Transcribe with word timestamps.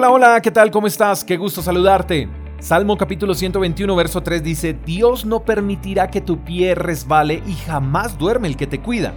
Hola, 0.00 0.12
hola, 0.12 0.40
¿qué 0.40 0.50
tal? 0.50 0.70
¿Cómo 0.70 0.86
estás? 0.86 1.22
Qué 1.22 1.36
gusto 1.36 1.60
saludarte. 1.60 2.26
Salmo 2.58 2.96
capítulo 2.96 3.34
121, 3.34 3.94
verso 3.94 4.22
3 4.22 4.42
dice, 4.42 4.72
Dios 4.72 5.26
no 5.26 5.40
permitirá 5.40 6.08
que 6.08 6.22
tu 6.22 6.38
pie 6.38 6.74
resbale 6.74 7.42
y 7.46 7.52
jamás 7.52 8.16
duerme 8.16 8.48
el 8.48 8.56
que 8.56 8.66
te 8.66 8.80
cuida. 8.80 9.12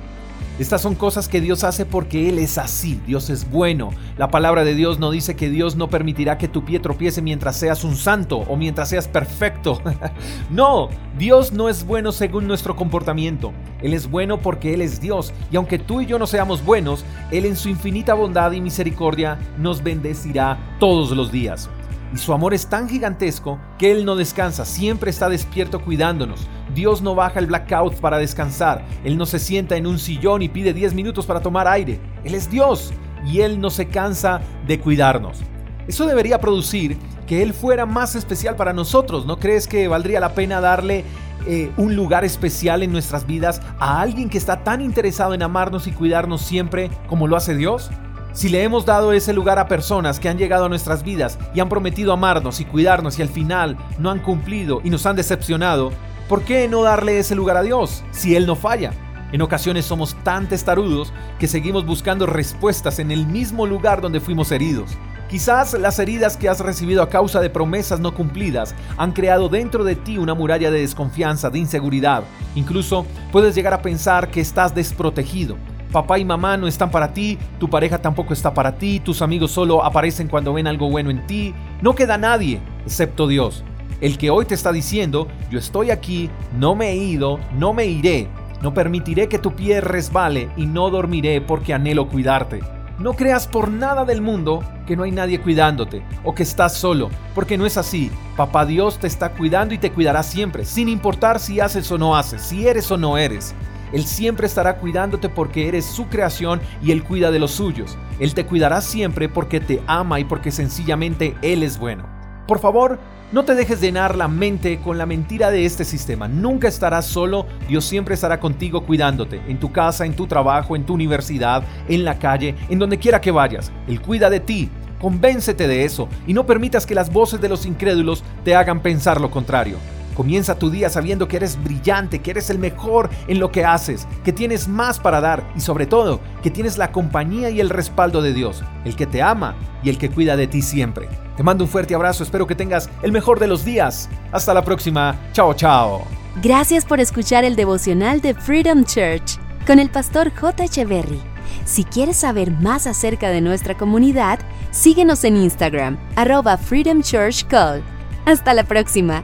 Estas 0.59 0.81
son 0.81 0.96
cosas 0.96 1.29
que 1.29 1.39
Dios 1.39 1.63
hace 1.63 1.85
porque 1.85 2.27
Él 2.27 2.38
es 2.38 2.57
así, 2.57 2.99
Dios 3.07 3.29
es 3.29 3.49
bueno. 3.49 3.91
La 4.17 4.27
palabra 4.27 4.65
de 4.65 4.75
Dios 4.75 5.00
no 5.00 5.09
dice 5.09 5.38
que 5.38 5.50
Dios 5.50 5.77
no 5.77 5.89
permitirá 5.89 6.38
que 6.38 6.50
tu 6.50 6.65
pie 6.65 6.82
tropiece 6.82 7.21
mientras 7.21 7.55
seas 7.55 7.86
un 7.86 7.95
santo 7.95 8.39
o 8.39 8.57
mientras 8.57 8.89
seas 8.89 9.07
perfecto. 9.07 9.81
no, 10.50 10.89
Dios 11.18 11.54
no 11.54 11.70
es 11.70 11.86
bueno 11.86 12.11
según 12.11 12.45
nuestro 12.45 12.75
comportamiento. 12.75 13.54
Él 13.84 13.93
es 13.93 14.09
bueno 14.09 14.39
porque 14.39 14.73
Él 14.73 14.81
es 14.81 15.00
Dios 15.00 15.34
y 15.52 15.57
aunque 15.57 15.77
tú 15.77 16.02
y 16.02 16.07
yo 16.07 16.18
no 16.18 16.25
seamos 16.25 16.65
buenos, 16.65 17.05
Él 17.29 17.45
en 17.45 17.55
su 17.55 17.70
infinita 17.70 18.15
bondad 18.15 18.52
y 18.54 18.61
misericordia 18.61 19.38
nos 19.57 19.83
bendecirá 19.83 20.57
todos 20.79 21.11
los 21.11 21.32
días. 21.32 21.69
Y 22.14 22.18
su 22.18 22.32
amor 22.32 22.54
es 22.54 22.68
tan 22.68 22.87
gigantesco 22.87 23.59
que 23.78 23.92
Él 23.92 24.06
no 24.06 24.15
descansa, 24.15 24.65
siempre 24.65 25.09
está 25.09 25.29
despierto 25.29 25.82
cuidándonos. 25.82 26.47
Dios 26.73 27.01
no 27.01 27.15
baja 27.15 27.39
el 27.39 27.47
blackout 27.47 27.96
para 27.96 28.18
descansar, 28.18 28.86
Él 29.04 29.18
no 29.18 29.25
se 29.25 29.39
sienta 29.39 29.75
en 29.75 29.87
un 29.87 30.00
sillón 30.00 30.42
y 30.42 30.50
pide 30.50 30.73
10 30.73 30.93
minutos 30.93 31.25
para 31.25 31.42
tomar 31.42 31.68
aire. 31.68 32.00
Él 32.23 32.36
es 32.36 32.50
Dios 32.50 32.94
y 33.25 33.42
Él 33.42 33.59
no 33.59 33.70
se 33.70 33.88
cansa 33.88 34.42
de 34.67 34.80
cuidarnos. 34.80 35.42
Eso 35.88 36.05
debería 36.05 36.39
producir 36.39 36.97
que 37.28 37.42
Él 37.42 37.53
fuera 37.53 37.86
más 37.86 38.16
especial 38.16 38.55
para 38.55 38.73
nosotros. 38.73 39.25
¿No 39.25 39.39
crees 39.39 39.67
que 39.67 39.88
valdría 39.88 40.19
la 40.19 40.33
pena 40.33 40.61
darle 40.61 41.03
eh, 41.45 41.72
un 41.78 41.95
lugar 41.95 42.23
especial 42.23 42.83
en 42.83 42.92
nuestras 42.92 43.25
vidas 43.25 43.61
a 43.80 44.02
alguien 44.02 44.30
que 44.30 44.38
está 44.38 44.64
tan 44.64 44.81
interesado 44.81 45.33
en 45.33 45.44
amarnos 45.44 45.88
y 45.88 45.92
cuidarnos 45.92 46.42
siempre 46.42 46.89
como 47.08 47.28
lo 47.28 47.36
hace 47.36 47.56
Dios? 47.56 47.89
Si 48.33 48.50
le 48.50 48.64
hemos 48.64 48.86
dado 48.86 49.14
ese 49.14 49.31
lugar 49.31 49.59
a 49.59 49.67
personas 49.67 50.19
que 50.19 50.28
han 50.28 50.39
llegado 50.39 50.66
a 50.66 50.69
nuestras 50.69 51.03
vidas 51.03 51.38
y 51.53 51.59
han 51.59 51.69
prometido 51.69 52.14
amarnos 52.14 52.59
y 52.59 52.66
cuidarnos 52.66 53.20
y 53.20 53.22
al 53.22 53.30
final 53.30 53.78
no 54.00 54.09
han 54.09 54.20
cumplido 54.20 54.81
y 54.84 54.89
nos 54.89 55.06
han 55.06 55.16
decepcionado, 55.16 55.92
¿por 56.28 56.42
qué 56.42 56.67
no 56.67 56.81
darle 56.81 57.20
ese 57.20 57.36
lugar 57.36 57.58
a 57.58 57.61
Dios 57.61 58.04
si 58.11 58.36
Él 58.36 58.48
no 58.48 58.56
falla? 58.56 58.92
En 59.31 59.42
ocasiones 59.44 59.86
somos 59.86 60.16
tan 60.23 60.48
testarudos 60.48 61.14
que 61.38 61.48
seguimos 61.48 61.86
buscando 61.86 62.26
respuestas 62.26 62.98
en 62.98 63.11
el 63.11 63.28
mismo 63.28 63.67
lugar 63.67 64.02
donde 64.02 64.20
fuimos 64.20 64.52
heridos. 64.52 64.98
Quizás 65.34 65.73
las 65.73 65.98
heridas 65.98 66.38
que 66.38 66.48
has 66.48 66.59
recibido 66.59 67.02
a 67.02 67.09
causa 67.09 67.39
de 67.42 67.50
promesas 67.50 68.00
no 68.00 68.14
cumplidas 68.14 68.76
han 68.98 69.14
creado 69.14 69.50
dentro 69.50 69.84
de 69.84 69.95
ti 69.95 70.20
una 70.20 70.36
muralla 70.36 70.70
de 70.70 70.81
desconfianza, 70.81 71.50
de 71.50 71.58
inseguridad. 71.58 72.22
Incluso 72.53 73.03
puedes 73.31 73.56
llegar 73.56 73.73
a 73.73 73.81
pensar 73.81 74.30
que 74.30 74.42
estás 74.42 74.76
desprotegido 74.76 75.58
Papá 75.92 76.20
y 76.20 76.23
mamá 76.23 76.56
no 76.56 76.67
están 76.67 76.92
para 76.92 77.14
ti, 77.14 77.39
tu 77.59 77.67
pareja 77.67 77.98
tampoco 77.98 78.31
está 78.31 78.54
para 78.54 78.78
ti, 78.78 79.00
tus 79.00 79.23
amigos 79.23 79.50
solo 79.50 79.84
aparecen 79.84 80.28
cuando 80.28 80.54
ven 80.54 80.67
algo 80.67 80.92
bueno 80.92 81.09
en 81.09 81.26
ti. 81.26 81.56
No 81.81 81.95
queda 81.95 82.20
nadie, 82.20 82.61
excepto 82.86 83.28
Dios. 83.28 83.64
El 84.02 84.20
que 84.20 84.30
hoy 84.30 84.45
te 84.45 84.54
está 84.54 84.72
diciendo, 84.72 85.28
yo 85.50 85.58
estoy 85.58 85.89
aquí, 85.89 86.30
no 86.59 86.76
me 86.76 86.92
he 86.92 86.95
ido, 86.95 87.39
no 87.58 87.73
me 87.73 87.88
iré, 87.88 88.28
no 88.61 88.76
permitiré 88.76 89.28
que 89.28 89.39
tu 89.39 89.56
pie 89.56 89.81
resbale 89.81 90.50
y 90.58 90.67
no 90.67 90.92
dormiré 90.92 91.42
porque 91.42 91.73
anhelo 91.73 92.08
cuidarte. 92.08 92.61
No 92.99 93.13
creas 93.13 93.47
por 93.47 93.72
nada 93.72 94.05
del 94.05 94.22
mundo 94.22 94.63
que 94.86 94.95
no 94.95 95.02
hay 95.02 95.11
nadie 95.11 95.41
cuidándote 95.41 96.03
o 96.23 96.36
que 96.36 96.44
estás 96.44 96.75
solo, 96.75 97.09
porque 97.33 97.58
no 97.58 97.66
es 97.66 97.75
así. 97.77 98.11
Papá 98.38 98.67
Dios 98.67 98.99
te 98.99 99.08
está 99.08 99.31
cuidando 99.31 99.73
y 99.73 99.80
te 99.80 99.91
cuidará 99.91 100.22
siempre, 100.22 100.63
sin 100.63 100.88
importar 100.88 101.39
si 101.39 101.59
haces 101.59 101.91
o 101.91 101.97
no 101.97 102.16
haces, 102.16 102.44
si 102.44 102.67
eres 102.67 102.91
o 102.91 102.97
no 102.97 103.17
eres. 103.17 103.55
Él 103.94 104.05
siempre 104.05 104.45
estará 104.45 104.77
cuidándote 104.77 105.27
porque 105.27 105.67
eres 105.67 105.86
su 105.86 106.08
creación 106.08 106.61
y 106.83 106.91
Él 106.91 107.03
cuida 107.03 107.31
de 107.31 107.39
los 107.39 107.52
suyos. 107.52 107.97
Él 108.19 108.36
te 108.36 108.45
cuidará 108.45 108.81
siempre 108.81 109.27
porque 109.27 109.59
te 109.59 109.81
ama 109.88 110.19
y 110.19 110.23
porque 110.23 110.52
sencillamente 110.52 111.36
Él 111.41 111.64
es 111.64 111.80
bueno. 111.80 112.08
Por 112.47 112.59
favor, 112.59 112.99
no 113.34 113.44
te 113.44 113.56
dejes 113.56 113.81
llenar 113.81 114.16
la 114.16 114.28
mente 114.28 114.78
con 114.78 115.00
la 115.00 115.08
mentira 115.08 115.50
de 115.50 115.66
este 115.66 115.86
sistema. 115.86 116.28
Nunca 116.28 116.67
estarás 116.67 117.08
solo, 117.08 117.48
Dios 117.67 117.83
siempre 117.83 118.14
estará 118.14 118.39
contigo 118.39 118.86
cuidándote, 118.86 119.42
en 119.48 119.60
tu 119.60 119.71
casa, 119.71 120.05
en 120.05 120.16
tu 120.16 120.27
trabajo, 120.27 120.76
en 120.76 120.86
tu 120.86 120.94
universidad, 120.94 121.64
en 121.89 122.05
la 122.05 122.20
calle, 122.20 122.54
en 122.70 122.77
donde 122.77 122.99
quiera 122.99 123.20
que 123.20 123.32
vayas. 123.32 123.71
Él 123.88 123.99
cuida 124.02 124.30
de 124.30 124.39
ti. 124.39 124.70
Convéncete 125.02 125.67
de 125.67 125.83
eso 125.83 126.08
y 126.27 126.33
no 126.33 126.45
permitas 126.45 126.86
que 126.86 126.95
las 126.95 127.11
voces 127.11 127.42
de 127.42 127.49
los 127.49 127.66
incrédulos 127.66 128.23
te 128.45 128.55
hagan 128.55 128.81
pensar 128.81 129.19
lo 129.19 129.31
contrario. 129.31 129.77
Comienza 130.16 130.59
tu 130.59 130.69
día 130.69 130.90
sabiendo 130.90 131.28
que 131.28 131.38
eres 131.38 131.62
brillante, 131.62 132.19
que 132.19 132.31
eres 132.31 132.50
el 132.50 132.59
mejor 132.59 133.09
en 133.28 133.40
lo 133.40 133.51
que 133.51 133.66
haces, 133.66 134.07
que 134.24 134.34
tienes 134.34 134.68
más 134.68 135.00
para 135.00 135.22
dar 135.22 135.51
y 135.56 135.59
sobre 135.59 135.85
todo 135.85 136.19
que 136.41 136.51
tienes 136.51 136.78
la 136.78 136.91
compañía 136.91 137.50
y 137.50 137.59
el 137.59 137.69
respaldo 137.69 138.22
de 138.22 138.34
Dios, 138.34 138.63
el 138.85 138.96
que 138.96 139.07
te 139.07 139.22
ama 139.22 139.56
y 139.84 139.90
el 139.90 139.97
que 139.97 140.09
cuida 140.09 140.35
de 140.35 140.47
ti 140.47 140.62
siempre. 140.62 141.09
Te 141.35 141.44
mando 141.44 141.63
un 141.63 141.69
fuerte 141.69 141.96
abrazo, 141.96 142.24
espero 142.24 142.46
que 142.46 142.56
tengas 142.56 142.90
el 143.01 143.12
mejor 143.12 143.40
de 143.40 143.47
los 143.47 143.66
días. 143.66 144.09
Hasta 144.31 144.53
la 144.53 144.63
próxima, 144.63 145.16
chao 145.31 145.53
chao. 145.53 146.03
Gracias 146.41 146.85
por 146.85 147.00
escuchar 147.00 147.44
el 147.44 147.56
devocional 147.56 148.22
de 148.22 148.34
Freedom 148.34 148.84
Church 148.84 149.40
con 149.66 149.80
el 149.80 149.90
pastor 149.90 150.31
J. 150.35 150.63
Echeverry. 150.63 151.22
Si 151.66 151.84
quieres 151.84 152.18
saber 152.18 152.51
más 152.51 152.88
acerca 152.88 153.30
de 153.30 153.41
nuestra 153.41 153.78
comunidad, 153.78 154.40
síguenos 154.72 155.24
en 155.24 155.38
Instagram, 155.38 155.97
arroba 156.16 156.57
Freedom 156.57 157.01
Church 157.01 157.45
Call. 157.47 157.84
Hasta 158.25 158.53
la 158.53 158.63
próxima. 158.63 159.24